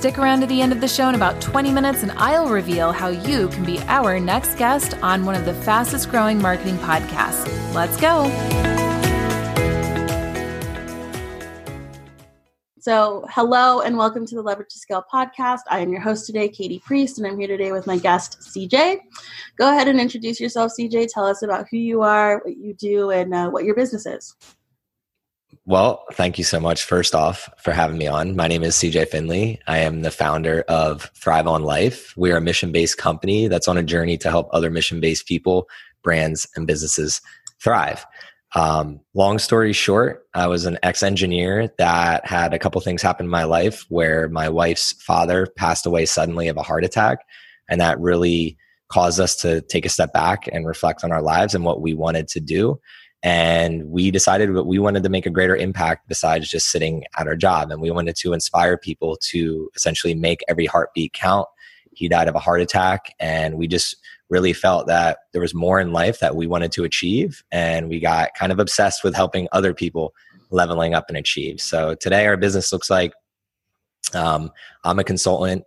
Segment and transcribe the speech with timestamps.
[0.00, 2.90] Stick around to the end of the show in about 20 minutes, and I'll reveal
[2.90, 7.44] how you can be our next guest on one of the fastest growing marketing podcasts.
[7.74, 8.24] Let's go.
[12.78, 15.60] So, hello and welcome to the Leverage to Scale podcast.
[15.68, 19.00] I am your host today, Katie Priest, and I'm here today with my guest, CJ.
[19.58, 21.08] Go ahead and introduce yourself, CJ.
[21.12, 24.34] Tell us about who you are, what you do, and uh, what your business is.
[25.70, 28.34] Well, thank you so much, first off, for having me on.
[28.34, 29.60] My name is CJ Finley.
[29.68, 32.12] I am the founder of Thrive on Life.
[32.16, 35.28] We are a mission based company that's on a journey to help other mission based
[35.28, 35.68] people,
[36.02, 37.20] brands, and businesses
[37.62, 38.04] thrive.
[38.56, 43.26] Um, long story short, I was an ex engineer that had a couple things happen
[43.26, 47.20] in my life where my wife's father passed away suddenly of a heart attack.
[47.68, 51.54] And that really caused us to take a step back and reflect on our lives
[51.54, 52.80] and what we wanted to do
[53.22, 57.26] and we decided that we wanted to make a greater impact besides just sitting at
[57.26, 57.70] our job.
[57.70, 61.46] And we wanted to inspire people to essentially make every heartbeat count.
[61.92, 63.96] He died of a heart attack and we just
[64.30, 67.42] really felt that there was more in life that we wanted to achieve.
[67.50, 70.14] And we got kind of obsessed with helping other people
[70.50, 71.60] leveling up and achieve.
[71.60, 73.12] So today our business looks like
[74.14, 74.50] um,
[74.84, 75.64] i'm a consultant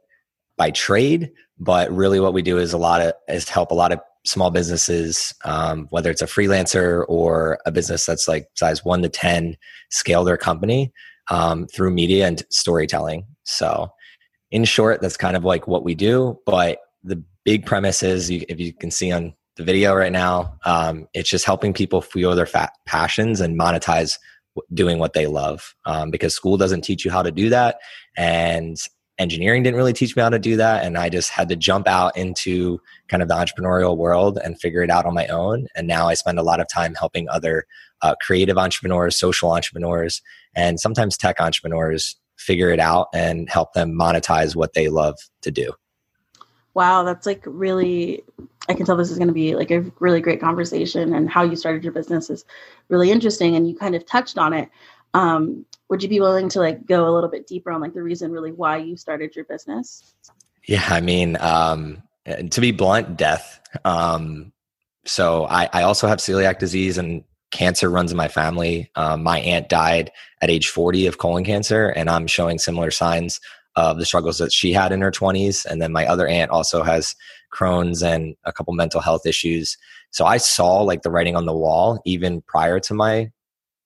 [0.57, 3.91] by trade but really what we do is a lot of is help a lot
[3.91, 9.01] of small businesses, um, whether it's a freelancer or a business that's like size one
[9.01, 9.57] to 10,
[9.89, 10.91] scale their company
[11.29, 13.25] um, through media and storytelling.
[13.43, 13.89] So,
[14.51, 16.39] in short, that's kind of like what we do.
[16.45, 21.07] But the big premise is, if you can see on the video right now, um,
[21.13, 22.47] it's just helping people fuel their
[22.85, 24.17] passions and monetize
[24.73, 27.79] doing what they love um, because school doesn't teach you how to do that.
[28.15, 28.77] And
[29.19, 31.87] engineering didn't really teach me how to do that and i just had to jump
[31.87, 35.67] out into kind of the entrepreneurial world and figure it out on my own.
[35.75, 37.65] And now i spend a lot of time helping other
[38.01, 40.21] uh, creative entrepreneurs social entrepreneurs
[40.55, 45.51] and sometimes tech entrepreneurs figure it out and help them monetize what they love to
[45.51, 45.73] do.
[46.73, 48.23] Wow that's like really
[48.67, 51.43] i can tell this is going to be like a really great conversation and how
[51.43, 52.45] you started your business is
[52.89, 54.69] really interesting and you kind of touched on it
[55.13, 58.01] um, would you be willing to like go a little bit deeper on like the
[58.01, 60.15] reason really why you started your business?
[60.67, 62.01] Yeah i mean um
[62.49, 63.59] to be blunt death.
[63.85, 64.51] Um
[65.05, 68.89] so i i also have celiac disease and cancer runs in my family.
[68.95, 73.39] Um, my aunt died at age 40 of colon cancer and i'm showing similar signs
[73.75, 76.83] of the struggles that she had in her 20s and then my other aunt also
[76.83, 77.15] has
[77.53, 79.77] crohn's and a couple mental health issues.
[80.09, 83.31] So i saw like the writing on the wall even prior to my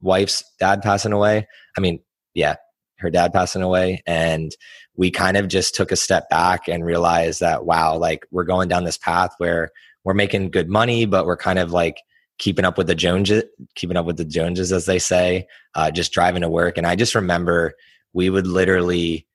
[0.02, 1.48] wife's dad passing away.
[1.78, 2.00] I mean,
[2.34, 2.56] yeah,
[3.00, 4.02] her dad passing away.
[4.06, 4.56] And
[4.96, 8.68] we kind of just took a step back and realized that, wow, like we're going
[8.68, 9.72] down this path where
[10.04, 12.02] we're making good money, but we're kind of like
[12.40, 13.44] keeping up with the Joneses,
[13.76, 16.78] keeping up with the Joneses, as they say, uh, just driving to work.
[16.78, 17.74] And I just remember
[18.14, 19.28] we would literally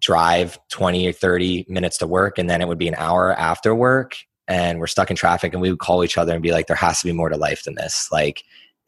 [0.00, 3.74] drive 20 or 30 minutes to work and then it would be an hour after
[3.74, 6.66] work and we're stuck in traffic and we would call each other and be like
[6.66, 8.42] there has to be more to life than this like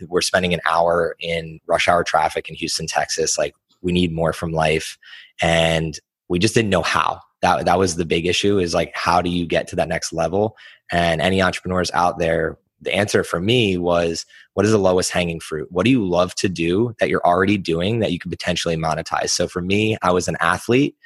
[0.09, 3.39] we're spending an hour in rush hour traffic in Houston, Texas.
[3.39, 4.99] Like we need more from life.
[5.41, 5.99] And
[6.29, 7.21] we just didn't know how.
[7.43, 10.13] That that was the big issue is like how do you get to that next
[10.13, 10.57] level?
[10.91, 14.25] And any entrepreneurs out there, the answer for me was
[14.55, 15.69] what is the lowest hanging fruit?
[15.71, 19.31] What do you love to do that you're already doing that you could potentially monetize?
[19.31, 20.97] So for me, I was an athlete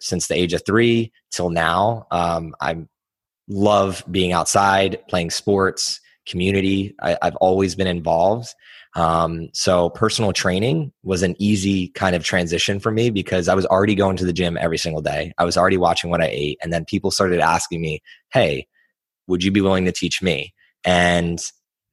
[0.00, 2.06] since the age of three till now.
[2.10, 2.78] Um, I
[3.48, 6.94] love being outside, playing sports, community.
[7.00, 8.54] I, have always been involved.
[8.96, 13.66] Um, so personal training was an easy kind of transition for me because I was
[13.66, 15.32] already going to the gym every single day.
[15.38, 16.58] I was already watching what I ate.
[16.62, 18.02] And then people started asking me,
[18.32, 18.66] Hey,
[19.26, 20.52] would you be willing to teach me?
[20.84, 21.40] And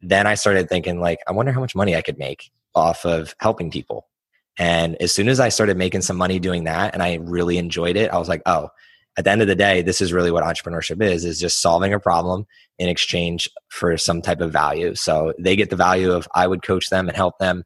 [0.01, 3.35] then I started thinking like, I wonder how much money I could make off of
[3.39, 4.07] helping people.
[4.59, 7.95] And as soon as I started making some money doing that and I really enjoyed
[7.95, 8.69] it, I was like, oh,
[9.17, 11.93] at the end of the day, this is really what entrepreneurship is, is just solving
[11.93, 12.45] a problem
[12.77, 14.93] in exchange for some type of value.
[14.93, 17.63] So they get the value of I would coach them and help them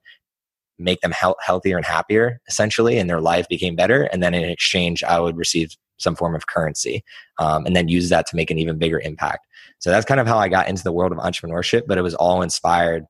[0.80, 4.03] make them he- healthier and happier essentially and their life became better.
[4.03, 7.03] And then in exchange, I would receive some form of currency
[7.38, 9.45] um, and then use that to make an even bigger impact.
[9.80, 12.15] So that's kind of how I got into the world of entrepreneurship, but it was
[12.15, 13.06] all inspired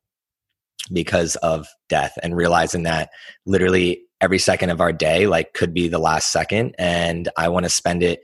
[0.92, 3.10] because of death and realizing that
[3.46, 7.64] literally every second of our day like could be the last second and i want
[7.64, 8.22] to spend it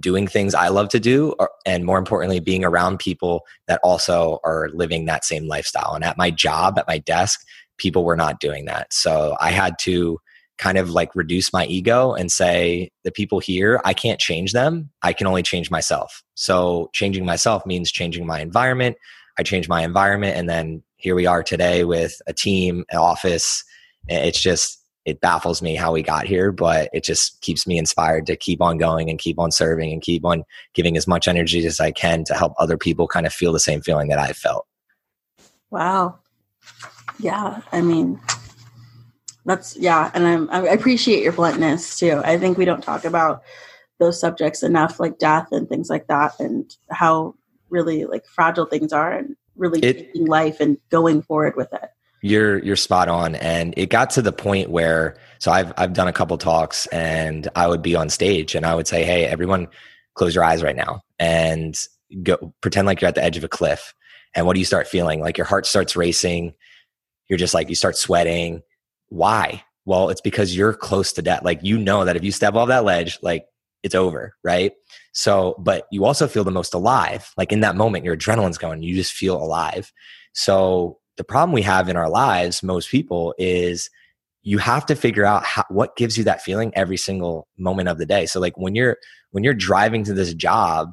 [0.00, 4.40] doing things I love to do, or, and more importantly, being around people that also
[4.44, 5.94] are living that same lifestyle.
[5.94, 7.40] And at my job, at my desk,
[7.78, 8.92] people were not doing that.
[8.92, 10.18] So I had to
[10.58, 14.90] kind of like reduce my ego and say, the people here, I can't change them.
[15.02, 16.22] I can only change myself.
[16.34, 18.96] So changing myself means changing my environment.
[19.38, 20.36] I change my environment.
[20.36, 23.64] And then here we are today with a team, an office.
[24.06, 28.24] It's just, it baffles me how we got here, but it just keeps me inspired
[28.26, 30.44] to keep on going and keep on serving and keep on
[30.74, 33.58] giving as much energy as I can to help other people kind of feel the
[33.58, 34.64] same feeling that I felt.
[35.70, 36.20] Wow.
[37.18, 37.62] Yeah.
[37.72, 38.20] I mean,
[39.44, 40.12] that's, yeah.
[40.14, 42.22] And I'm, I appreciate your bluntness too.
[42.24, 43.42] I think we don't talk about
[43.98, 47.34] those subjects enough, like death and things like that, and how
[47.70, 51.90] really like fragile things are and really it, taking life and going forward with it.
[52.22, 53.34] You're you're spot on.
[53.36, 57.48] And it got to the point where so I've I've done a couple talks and
[57.56, 59.68] I would be on stage and I would say hey everyone
[60.14, 61.76] close your eyes right now and
[62.22, 63.94] go pretend like you're at the edge of a cliff.
[64.34, 65.20] And what do you start feeling?
[65.20, 66.54] Like your heart starts racing.
[67.28, 68.62] You're just like you start sweating.
[69.08, 69.64] Why?
[69.84, 71.42] Well it's because you're close to death.
[71.44, 73.46] Like you know that if you step off that ledge like
[73.82, 74.72] it's over right
[75.12, 78.82] so but you also feel the most alive like in that moment your adrenaline's going
[78.82, 79.92] you just feel alive
[80.32, 83.90] so the problem we have in our lives, most people, is
[84.42, 87.98] you have to figure out how, what gives you that feeling every single moment of
[87.98, 88.26] the day.
[88.26, 88.96] So like when you're
[89.30, 90.90] when you're driving to this job,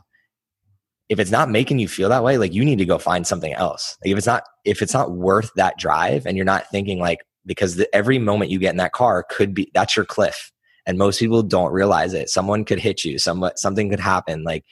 [1.07, 3.53] if it's not making you feel that way, like you need to go find something
[3.53, 3.97] else.
[4.03, 7.19] Like if it's not if it's not worth that drive, and you're not thinking like
[7.45, 10.51] because the, every moment you get in that car could be that's your cliff,
[10.89, 12.31] and most people don't realize it.
[12.31, 14.43] Someone could hit you, somewhat something could happen.
[14.43, 14.65] Like,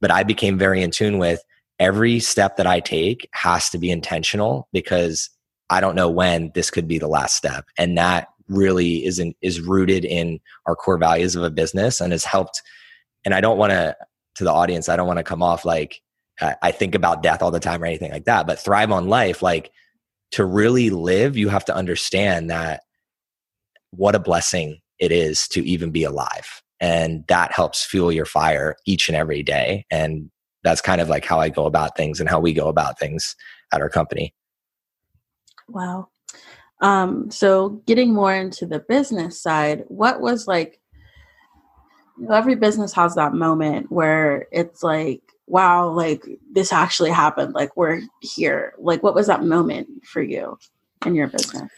[0.00, 1.40] but I became very in tune with
[1.78, 5.30] every step that I take has to be intentional because
[5.70, 7.64] I don't know when this could be the last step.
[7.78, 12.10] And that really is in, is rooted in our core values of a business and
[12.10, 12.60] has helped.
[13.24, 13.94] And I don't want to,
[14.34, 16.00] to the audience, I don't want to come off like
[16.40, 19.42] I think about death all the time or anything like that, but thrive on life,
[19.42, 19.70] like
[20.32, 22.82] to really live, you have to understand that
[23.92, 26.62] what a blessing it is to even be alive.
[26.80, 29.84] And that helps fuel your fire each and every day.
[29.90, 30.30] And
[30.62, 33.34] that's kind of like how I go about things and how we go about things
[33.72, 34.32] at our company.
[35.68, 36.08] Wow.
[36.80, 40.78] Um, so getting more into the business side, what was like
[42.16, 47.54] you know, every business has that moment where it's like, wow, like this actually happened.
[47.54, 48.74] Like we're here.
[48.78, 50.58] Like what was that moment for you
[51.04, 51.70] in your business?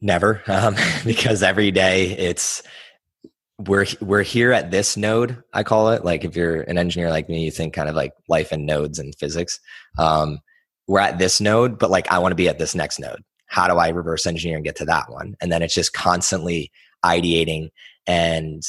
[0.00, 2.62] Never, um, because every day it's
[3.58, 6.04] we're we're here at this node i call it.
[6.04, 8.98] Like if you're an engineer like me you think kind of like life and nodes
[8.98, 9.60] and physics.
[9.98, 10.38] Um,
[10.88, 13.22] we're at this node but like i want to be at this next node.
[13.46, 15.34] How do i reverse engineer and get to that one?
[15.40, 16.70] And then it's just constantly
[17.04, 17.68] ideating
[18.06, 18.62] and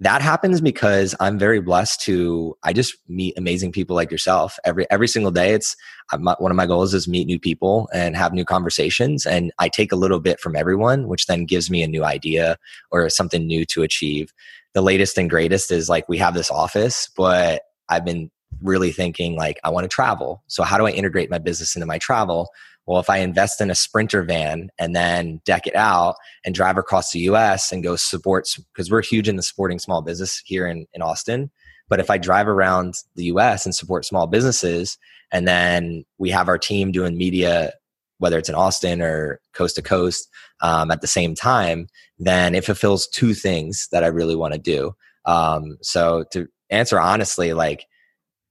[0.00, 4.88] that happens because I'm very blessed to I just meet amazing people like yourself every
[4.90, 5.52] every single day.
[5.52, 5.74] It's
[6.12, 9.92] one of my goals is meet new people and have new conversations, and I take
[9.92, 12.58] a little bit from everyone, which then gives me a new idea
[12.90, 14.32] or something new to achieve.
[14.74, 18.30] The latest and greatest is like we have this office, but I've been
[18.62, 20.42] really thinking like I want to travel.
[20.46, 22.50] So how do I integrate my business into my travel?
[22.86, 26.78] Well, if I invest in a sprinter van and then deck it out and drive
[26.78, 30.66] across the US and go support, because we're huge in the supporting small business here
[30.66, 31.50] in, in Austin.
[31.88, 34.98] But if I drive around the US and support small businesses,
[35.32, 37.72] and then we have our team doing media,
[38.18, 40.28] whether it's in Austin or coast to coast
[40.60, 41.88] um, at the same time,
[42.18, 44.94] then it fulfills two things that I really want to do.
[45.24, 47.84] Um, so to answer honestly, like,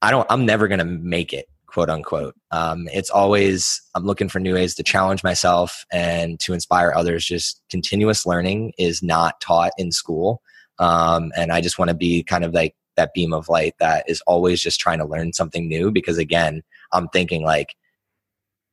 [0.01, 2.33] I don't, I'm never going to make it quote unquote.
[2.51, 7.25] Um, it's always, I'm looking for new ways to challenge myself and to inspire others.
[7.25, 10.41] Just continuous learning is not taught in school.
[10.79, 14.05] Um, and I just want to be kind of like that beam of light that
[14.07, 16.63] is always just trying to learn something new because again,
[16.93, 17.75] I'm thinking like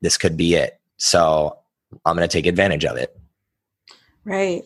[0.00, 0.78] this could be it.
[0.96, 1.58] So
[2.04, 3.18] I'm going to take advantage of it.
[4.24, 4.62] Right.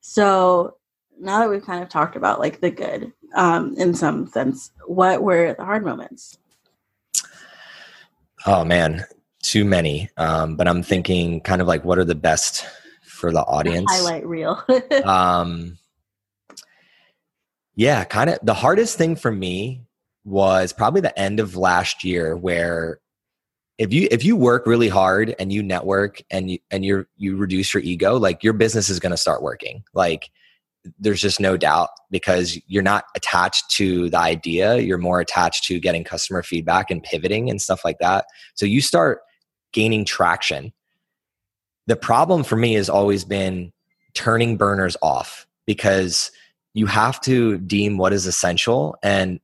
[0.00, 0.78] So
[1.20, 5.22] now that we've kind of talked about like the good um, in some sense, what
[5.22, 6.38] were the hard moments?
[8.46, 9.04] Oh man,
[9.42, 10.08] too many.
[10.16, 12.66] Um, but I'm thinking kind of like what are the best
[13.02, 13.90] for the audience?
[13.90, 14.62] Highlight reel.
[15.04, 15.78] um,
[17.74, 19.82] yeah, kind of the hardest thing for me
[20.24, 23.00] was probably the end of last year where
[23.78, 27.36] if you if you work really hard and you network and you and you you
[27.36, 30.30] reduce your ego like your business is going to start working like
[30.98, 34.78] there's just no doubt because you're not attached to the idea.
[34.78, 38.26] You're more attached to getting customer feedback and pivoting and stuff like that.
[38.54, 39.20] So you start
[39.72, 40.72] gaining traction.
[41.86, 43.72] The problem for me has always been
[44.14, 46.30] turning burners off because
[46.74, 49.40] you have to deem what is essential and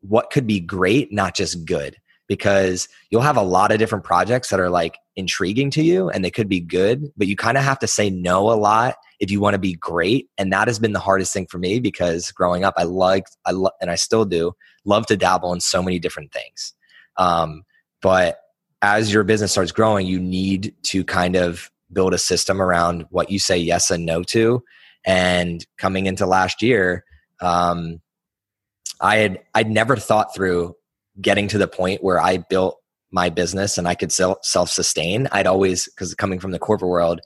[0.00, 1.96] what could be great, not just good.
[2.30, 6.24] Because you'll have a lot of different projects that are like intriguing to you and
[6.24, 9.32] they could be good, but you kind of have to say no a lot if
[9.32, 10.28] you want to be great.
[10.38, 13.50] And that has been the hardest thing for me because growing up, I liked, I
[13.50, 14.52] lo- and I still do,
[14.84, 16.72] love to dabble in so many different things.
[17.16, 17.64] Um,
[18.00, 18.38] but
[18.80, 23.30] as your business starts growing, you need to kind of build a system around what
[23.30, 24.62] you say yes and no to.
[25.04, 27.04] And coming into last year,
[27.40, 28.00] um,
[29.00, 30.76] I had I'd never thought through
[31.20, 32.78] getting to the point where I built
[33.10, 35.28] my business and I could self sustain.
[35.32, 37.20] I'd always because coming from the corporate world,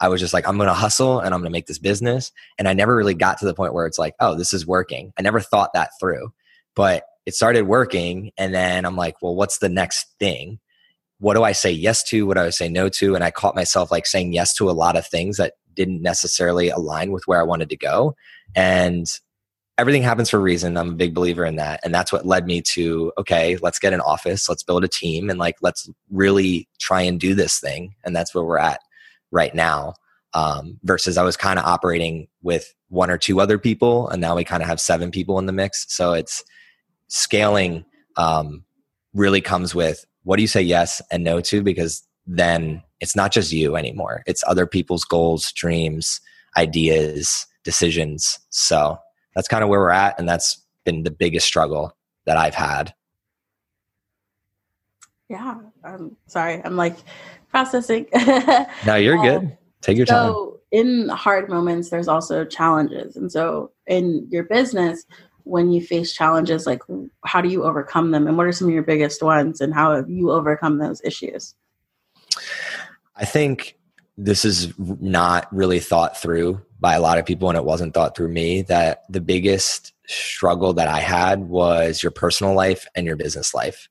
[0.00, 2.32] I was just like, I'm going to hustle and I'm going to make this business.
[2.58, 5.12] And I never really got to the point where it's like, oh, this is working.
[5.18, 6.32] I never thought that through,
[6.74, 8.32] but it started working.
[8.38, 10.58] And then I'm like, well, what's the next thing?
[11.18, 12.26] What do I say yes to?
[12.26, 13.14] What do I say no to?
[13.14, 16.70] And I caught myself like saying yes to a lot of things that didn't necessarily
[16.70, 18.16] align with where I wanted to go.
[18.54, 19.06] And
[19.80, 20.76] everything happens for a reason.
[20.76, 21.80] I'm a big believer in that.
[21.82, 25.30] And that's what led me to, okay, let's get an office, let's build a team,
[25.30, 27.94] and like, let's really try and do this thing.
[28.04, 28.80] And that's where we're at
[29.30, 29.94] right now.
[30.34, 34.36] Um, versus I was kind of operating with one or two other people, and now
[34.36, 35.86] we kind of have seven people in the mix.
[35.88, 36.44] So it's
[37.08, 37.84] scaling
[38.16, 38.64] um,
[39.14, 41.62] really comes with what do you say yes and no to?
[41.62, 46.20] Because then it's not just you anymore, it's other people's goals, dreams,
[46.56, 48.38] ideas, decisions.
[48.50, 48.98] So
[49.34, 51.96] that's kind of where we're at and that's been the biggest struggle
[52.26, 52.94] that i've had.
[55.28, 56.96] Yeah i'm sorry i'm like
[57.48, 58.06] processing.
[58.86, 60.26] No you're um, good take your so time.
[60.26, 65.04] so in hard moments there's also challenges and so in your business
[65.44, 66.80] when you face challenges like
[67.24, 69.94] how do you overcome them and what are some of your biggest ones and how
[69.94, 71.54] have you overcome those issues?
[73.16, 73.76] I think
[74.24, 78.14] this is not really thought through by a lot of people and it wasn't thought
[78.14, 83.16] through me that the biggest struggle that I had was your personal life and your
[83.16, 83.88] business life.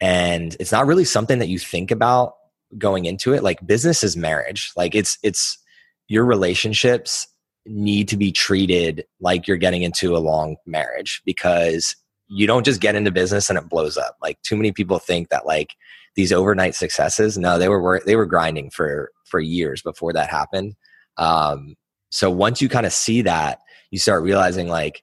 [0.00, 2.34] And it's not really something that you think about
[2.76, 3.42] going into it.
[3.42, 4.70] Like business is marriage.
[4.76, 5.58] Like it's it's
[6.06, 7.26] your relationships
[7.66, 11.96] need to be treated like you're getting into a long marriage because
[12.28, 14.16] you don't just get into business and it blows up.
[14.20, 15.74] Like too many people think that like
[16.14, 20.74] these overnight successes, no, they were they were grinding for for years before that happened.
[21.16, 21.76] Um,
[22.10, 25.02] so once you kind of see that, you start realizing like,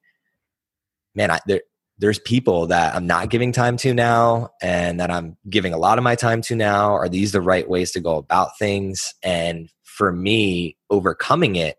[1.13, 1.61] man, I, there,
[1.97, 5.97] there's people that I'm not giving time to now and that I'm giving a lot
[5.97, 6.93] of my time to now.
[6.93, 9.13] Are these the right ways to go about things?
[9.23, 11.77] And for me, overcoming it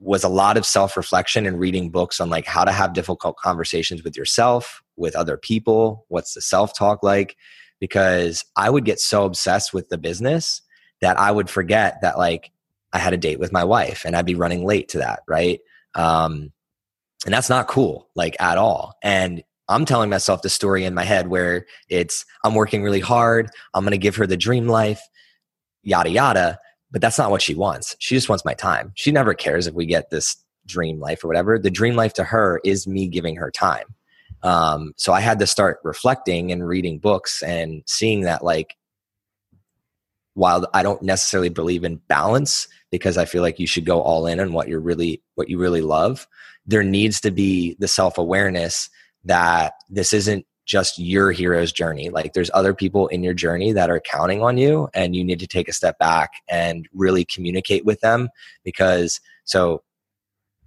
[0.00, 3.36] was a lot of self reflection and reading books on like how to have difficult
[3.36, 6.06] conversations with yourself, with other people.
[6.08, 7.36] What's the self talk like?
[7.78, 10.62] Because I would get so obsessed with the business
[11.00, 12.50] that I would forget that like
[12.92, 15.60] I had a date with my wife and I'd be running late to that, right?
[15.94, 16.52] Um,
[17.24, 18.94] and that's not cool, like at all.
[19.02, 23.50] And I'm telling myself the story in my head where it's I'm working really hard,
[23.74, 25.02] I'm gonna give her the dream life,
[25.82, 26.58] yada yada.
[26.90, 27.94] But that's not what she wants.
[27.98, 28.92] She just wants my time.
[28.96, 31.58] She never cares if we get this dream life or whatever.
[31.58, 33.86] The dream life to her is me giving her time.
[34.42, 38.76] Um, so I had to start reflecting and reading books and seeing that like
[40.34, 44.26] while I don't necessarily believe in balance, because I feel like you should go all
[44.26, 46.26] in on what you're really what you really love.
[46.66, 48.88] There needs to be the self-awareness
[49.24, 52.10] that this isn't just your hero's journey.
[52.10, 55.40] Like there's other people in your journey that are counting on you and you need
[55.40, 58.28] to take a step back and really communicate with them
[58.62, 59.82] because so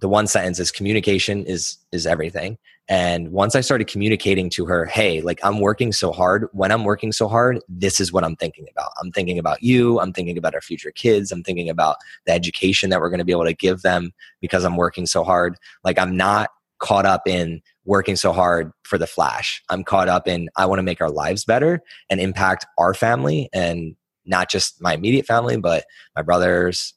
[0.00, 4.84] the one sentence is communication is is everything and once I started communicating to her,
[4.84, 6.48] hey, like I'm working so hard.
[6.52, 8.90] When I'm working so hard, this is what I'm thinking about.
[9.00, 9.98] I'm thinking about you.
[10.00, 11.32] I'm thinking about our future kids.
[11.32, 11.96] I'm thinking about
[12.26, 15.24] the education that we're going to be able to give them because I'm working so
[15.24, 15.56] hard.
[15.82, 19.62] Like I'm not caught up in working so hard for the flash.
[19.68, 23.48] I'm caught up in I want to make our lives better and impact our family
[23.52, 25.84] and not just my immediate family, but
[26.16, 26.94] my brothers,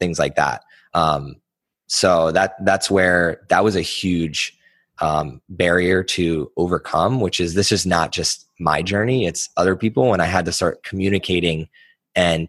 [0.00, 0.62] things like that.
[0.94, 1.36] Um,
[1.86, 4.56] so that that's where that was a huge
[5.00, 10.12] um, barrier to overcome, which is this is not just my journey, it's other people.
[10.12, 11.68] And I had to start communicating
[12.14, 12.48] and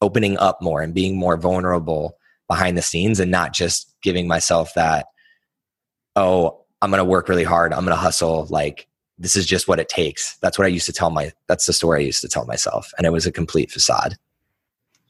[0.00, 2.16] opening up more and being more vulnerable
[2.48, 5.06] behind the scenes and not just giving myself that,
[6.16, 7.72] oh, I'm going to work really hard.
[7.72, 8.46] I'm going to hustle.
[8.50, 10.36] Like, this is just what it takes.
[10.38, 12.92] That's what I used to tell my, that's the story I used to tell myself.
[12.98, 14.18] And it was a complete facade.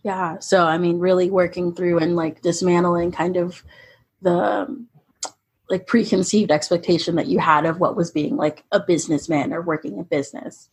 [0.05, 0.39] Yeah.
[0.39, 3.65] So, I mean, really working through and like dismantling kind of
[4.21, 4.87] the,
[5.71, 9.99] like preconceived expectation that you had of what was being like a businessman or working
[9.99, 10.69] a business.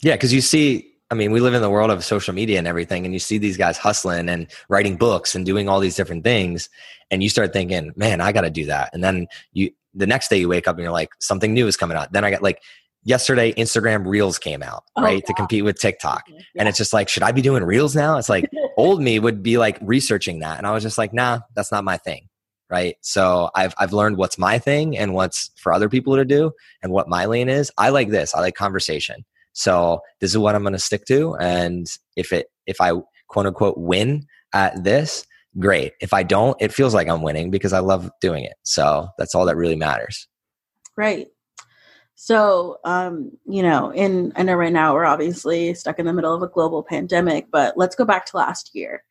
[0.00, 2.66] Yeah, because you see I mean, we live in the world of social media and
[2.66, 6.24] everything, and you see these guys hustling and writing books and doing all these different
[6.24, 6.68] things,
[7.10, 8.90] and you start thinking, man, I got to do that.
[8.92, 11.76] And then you, the next day you wake up and you're like, something new is
[11.76, 12.12] coming out.
[12.12, 12.60] Then I got like,
[13.04, 16.24] yesterday Instagram Reels came out, oh, right, to compete with TikTok.
[16.28, 16.60] Oh yeah.
[16.60, 18.18] And it's just like, should I be doing Reels now?
[18.18, 20.58] It's like old me would be like researching that.
[20.58, 22.28] And I was just like, nah, that's not my thing.
[22.70, 22.96] Right.
[23.02, 26.50] So I've I've learned what's my thing and what's for other people to do
[26.82, 27.70] and what my lane is.
[27.76, 28.34] I like this.
[28.34, 29.24] I like conversation.
[29.52, 31.36] So this is what I'm gonna stick to.
[31.36, 31.86] And
[32.16, 32.92] if it if I
[33.28, 35.26] quote unquote win at this,
[35.58, 35.92] great.
[36.00, 38.54] If I don't, it feels like I'm winning because I love doing it.
[38.62, 40.28] So that's all that really matters.
[40.96, 41.28] Right.
[42.16, 46.34] So, um, you know, in I know right now we're obviously stuck in the middle
[46.34, 49.02] of a global pandemic, but let's go back to last year.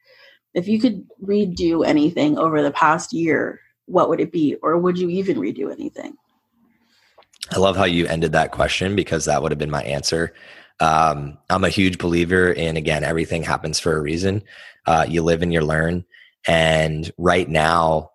[0.54, 4.98] If you could redo anything over the past year, what would it be, or would
[4.98, 6.16] you even redo anything?
[7.52, 10.34] I love how you ended that question because that would have been my answer.
[10.80, 14.44] Um, I'm a huge believer in again, everything happens for a reason.
[14.86, 16.06] Uh, you live and you learn.
[16.48, 18.12] And right now,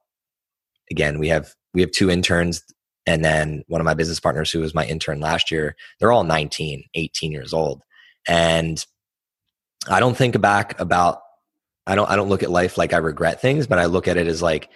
[0.90, 2.62] again, we have we have two interns
[3.08, 6.24] and then one of my business partners, who was my intern last year, they're all
[6.24, 7.80] 19, 18 years old.
[8.28, 8.84] And
[9.88, 11.20] I don't think back about,
[11.86, 14.18] I don't, I don't look at life like I regret things, but I look at
[14.18, 14.68] it as like,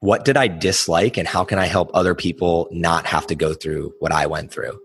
[0.00, 3.52] what did I dislike and how can I help other people not have to go
[3.52, 4.78] through what I went through?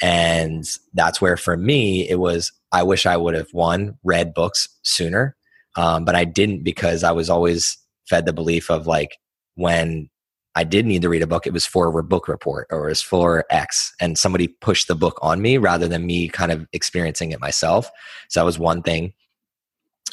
[0.00, 0.64] And
[0.94, 5.36] that's where for me, it was, I wish I would have one, read books sooner.
[5.76, 9.16] Um, but I didn't because I was always fed the belief of like,
[9.54, 10.08] when
[10.54, 12.90] I did need to read a book, it was for a book report or it
[12.90, 13.94] was for X.
[14.00, 17.90] And somebody pushed the book on me rather than me kind of experiencing it myself.
[18.28, 19.12] So that was one thing.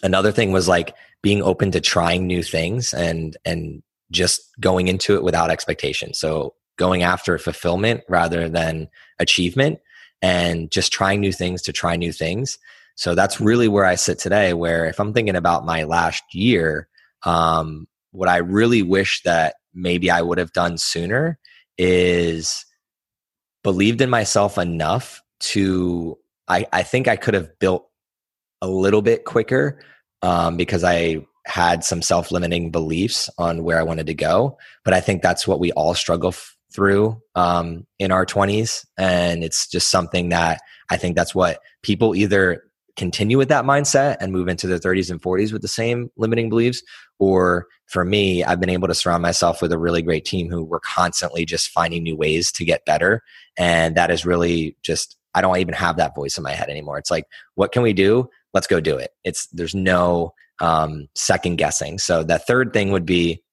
[0.04, 5.16] Another thing was like being open to trying new things and and just going into
[5.16, 6.14] it without expectation.
[6.14, 8.88] So going after fulfillment rather than
[9.20, 9.80] achievement
[10.22, 12.60] and just trying new things to try new things.
[12.98, 16.90] So that's really where I sit today, where if I'm thinking about my last year,
[17.24, 21.38] um, what I really wish that maybe I would have done sooner
[21.78, 22.66] is
[23.64, 27.88] believed in myself enough to I, I think I could have built
[28.62, 29.80] a little bit quicker
[30.24, 34.58] um, because I had some self limiting beliefs on where I wanted to go.
[34.84, 38.86] But I think that's what we all struggle f- through um, in our 20s.
[38.98, 42.64] And it's just something that I think that's what people either
[42.98, 46.50] continue with that mindset and move into their 30s and 40s with the same limiting
[46.50, 46.82] beliefs
[47.20, 50.64] or for me i've been able to surround myself with a really great team who
[50.64, 53.22] were constantly just finding new ways to get better.
[53.58, 56.98] And that is really just i don't even have that voice in my head anymore.
[56.98, 58.30] It's like what can we do?
[58.54, 59.12] Let's go do it.
[59.24, 62.00] It's there's no um, second guessing.
[62.00, 63.44] So the third thing would be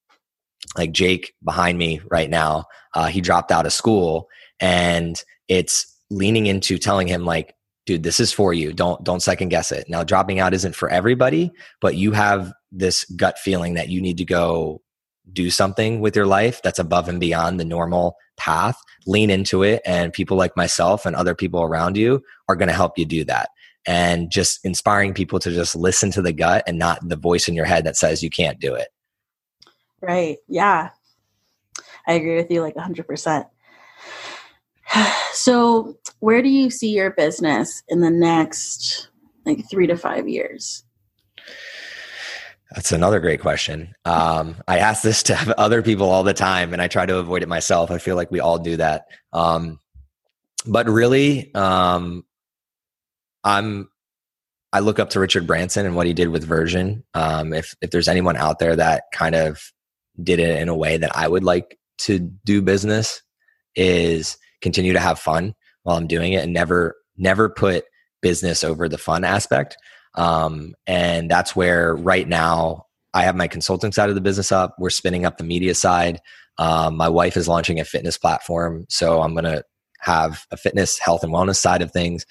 [0.79, 4.29] like jake behind me right now uh, he dropped out of school
[4.61, 7.55] and it's leaning into telling him like
[7.87, 8.73] dude this is for you.
[8.73, 9.89] Don't don't second guess it.
[9.89, 14.19] Now dropping out isn't for everybody but you have this gut feeling that you need
[14.19, 14.81] to go
[15.33, 18.77] do something with your life that's above and beyond the normal path.
[19.07, 22.75] Lean into it and people like myself and other people around you are going to
[22.75, 23.49] help you do that.
[23.87, 27.55] And just inspiring people to just listen to the gut and not the voice in
[27.55, 28.89] your head that says you can't do it.
[30.01, 30.39] Right.
[30.49, 30.91] Yeah.
[32.07, 33.47] I agree with you like 100%
[35.33, 39.09] so, where do you see your business in the next
[39.45, 40.85] like three to five years?
[42.75, 43.95] That's another great question.
[44.05, 47.43] Um, I ask this to other people all the time, and I try to avoid
[47.43, 47.91] it myself.
[47.91, 49.07] I feel like we all do that.
[49.33, 49.79] Um,
[50.67, 52.25] but really, um,
[53.45, 53.89] I'm
[54.73, 57.05] I look up to Richard Branson and what he did with Virgin.
[57.15, 59.73] Um, if if there's anyone out there that kind of
[60.23, 63.23] did it in a way that I would like to do business,
[63.77, 67.85] is continue to have fun while I'm doing it and never never put
[68.23, 69.77] business over the fun aspect.
[70.17, 74.75] Um, and that's where right now I have my consulting side of the business up.
[74.79, 76.21] We're spinning up the media side.
[76.59, 79.63] Um, my wife is launching a fitness platform, so I'm to
[80.01, 82.25] have a fitness, health, and wellness side of things.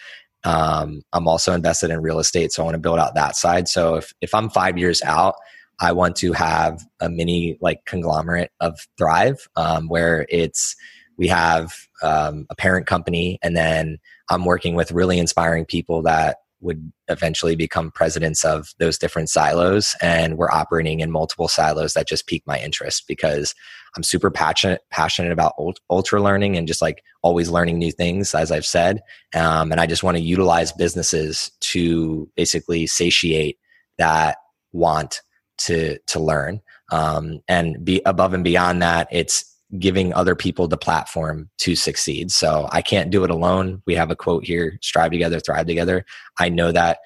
[0.43, 3.67] Um, I'm also invested in real estate, so I want to build out that side.
[3.67, 5.35] So if if I'm five years out,
[5.79, 10.75] I want to have a mini like conglomerate of Thrive, um, where it's
[11.17, 13.99] we have um, a parent company, and then
[14.29, 19.95] I'm working with really inspiring people that would eventually become presidents of those different silos
[20.01, 23.53] and we're operating in multiple silos that just pique my interest because
[23.95, 25.53] i'm super passionate passionate about
[25.89, 29.01] ultra learning and just like always learning new things as i've said
[29.35, 33.59] um, and i just want to utilize businesses to basically satiate
[33.97, 34.37] that
[34.71, 35.21] want
[35.57, 40.77] to to learn um, and be above and beyond that it's giving other people the
[40.77, 42.31] platform to succeed.
[42.31, 43.81] So I can't do it alone.
[43.85, 46.05] We have a quote here strive together, thrive together.
[46.39, 46.99] I know that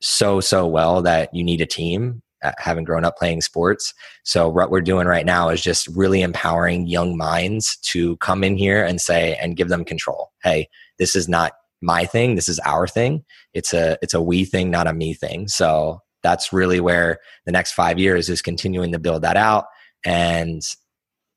[0.00, 3.92] so, so well that you need a team uh, having grown up playing sports.
[4.24, 8.56] So what we're doing right now is just really empowering young minds to come in
[8.56, 10.32] here and say and give them control.
[10.42, 10.68] Hey,
[10.98, 12.34] this is not my thing.
[12.34, 13.24] This is our thing.
[13.52, 15.48] It's a it's a we thing, not a me thing.
[15.48, 19.66] So that's really where the next five years is continuing to build that out.
[20.04, 20.62] And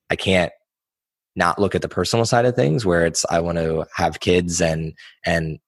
[0.10, 0.52] I can't
[1.36, 4.62] not look at the personal side of things where it's I want to have kids
[4.62, 4.93] and
[5.26, 5.60] and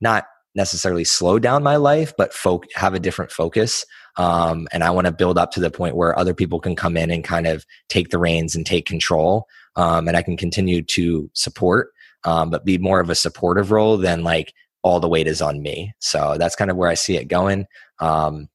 [0.00, 3.84] not necessarily slow down my life, but folk have a different focus.
[4.16, 6.96] Um, and I want to build up to the point where other people can come
[6.96, 9.46] in and kind of take the reins and take control.
[9.76, 11.90] Um, and I can continue to support,
[12.24, 14.52] um, but be more of a supportive role than like
[14.82, 15.92] all the weight is on me.
[16.00, 17.66] So that's kind of where I see it going.
[18.00, 18.48] Um,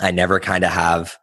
[0.00, 1.16] I never kind of have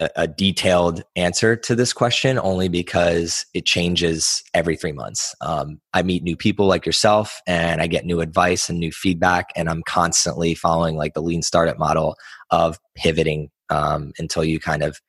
[0.00, 5.34] a, detailed answer to this question only because it changes every three months.
[5.40, 9.50] Um, I meet new people like yourself and I get new advice and new feedback,
[9.56, 12.16] and I'm constantly following like the lean startup model
[12.50, 15.00] of pivoting um, until you kind of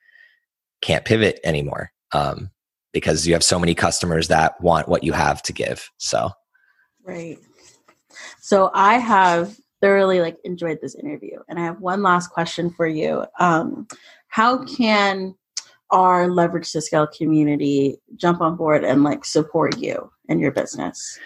[0.80, 2.50] can't pivot anymore um,
[2.92, 5.90] because you have so many customers that want what you have to give.
[5.98, 6.30] So,
[7.04, 7.38] right.
[8.40, 11.38] So I have thoroughly like enjoyed this interview.
[11.48, 13.24] And I have one last question for you.
[13.38, 13.86] Um,
[14.38, 15.34] how can
[15.90, 21.18] our leverage to scale community jump on board and like support you and your business?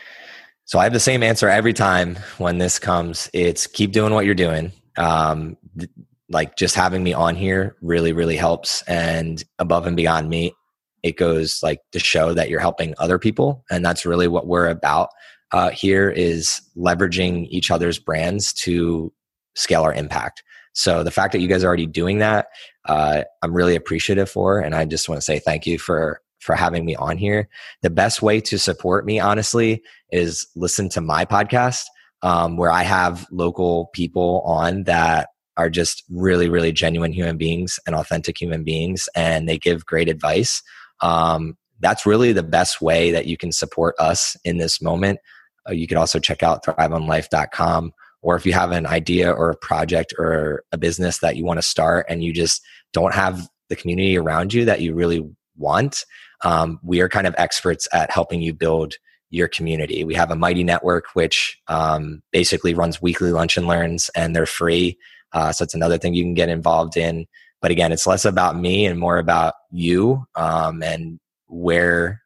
[0.65, 3.29] So I have the same answer every time when this comes.
[3.35, 4.73] It's keep doing what you're doing.
[4.97, 5.91] Um, th-
[6.31, 8.81] like just having me on here really, really helps.
[8.89, 10.55] And above and beyond me,
[11.03, 13.63] it goes like to show that you're helping other people.
[13.71, 15.11] And that's really what we're about
[15.53, 19.13] uh, here is leveraging each other's brands to
[19.55, 20.43] scale our impact.
[20.73, 22.47] So the fact that you guys are already doing that,
[22.87, 26.57] uh, I'm really appreciative for, and I just want to say thank you for for
[26.57, 27.49] having me on here.
[27.83, 29.81] The best way to support me, honestly,
[30.11, 31.85] is listen to my podcast,
[32.23, 37.79] um, where I have local people on that are just really, really genuine human beings
[37.87, 40.63] and authentic human beings, and they give great advice.
[41.01, 45.21] Um, that's really the best way that you can support us in this moment.
[45.69, 47.93] Uh, you could also check out thriveonlife.com.
[48.23, 51.59] Or if you have an idea or a project or a business that you want
[51.59, 56.05] to start and you just don't have the community around you that you really want,
[56.45, 58.95] um, we are kind of experts at helping you build
[59.31, 60.05] your community.
[60.05, 64.47] We have a Mighty Network, which um, basically runs weekly lunch and learns, and they're
[64.47, 64.99] free.
[65.33, 67.27] Uh, so it's another thing you can get involved in.
[67.63, 72.21] But again, it's less about me and more about you um, and where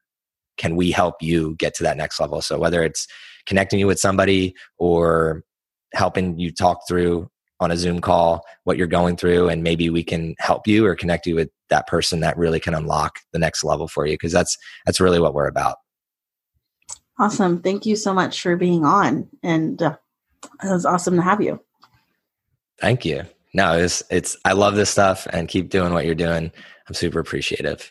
[0.57, 2.41] can we help you get to that next level?
[2.41, 3.07] So whether it's
[3.45, 5.43] connecting you with somebody or
[5.95, 10.05] helping you talk through on a Zoom call what you're going through, and maybe we
[10.05, 13.65] can help you or connect you with that person that really can unlock the next
[13.65, 15.77] level for you because that's that's really what we're about.
[17.19, 17.63] Awesome!
[17.63, 19.97] Thank you so much for being on, and uh,
[20.63, 21.61] it was awesome to have you.
[22.81, 23.25] Thank you.
[23.55, 26.53] No, it's it's I love this stuff, and keep doing what you're doing.
[26.89, 27.91] I'm super appreciative.